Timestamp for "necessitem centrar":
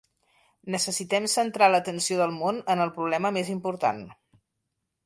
0.75-1.67